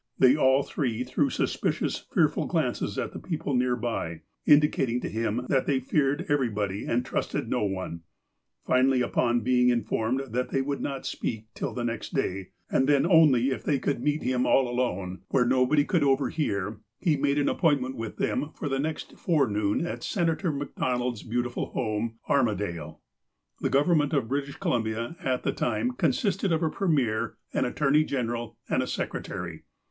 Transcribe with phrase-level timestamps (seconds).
[0.17, 5.45] They all three threw suspicious, fearful glances at the people near by, indicating to him
[5.47, 8.01] that they feared every body, and trusted no one.
[8.65, 13.05] Finally, upon being informed that they would not speak till the next day, and then
[13.05, 16.01] only if they could meet THE LAST BLOW 285 him all alone, where nobody could
[16.01, 21.67] overhear, he made an appointment with them for the next forenoon at Senator MacDonald's beautiful
[21.73, 22.99] home, "Armadale."
[23.59, 28.57] The Government of British Columbia, at the time, consisted of a premier, an attorney general,
[28.67, 29.65] and a secretary.